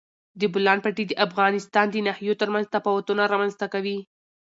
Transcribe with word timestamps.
د 0.39 0.41
بولان 0.53 0.77
پټي 0.85 1.03
د 1.07 1.13
افغانستان 1.27 1.85
د 1.91 1.95
ناحیو 2.07 2.39
ترمنځ 2.41 2.65
تفاوتونه 2.75 3.21
رامنځ 3.33 3.53
ته 3.61 3.65
کوي. 3.73 3.97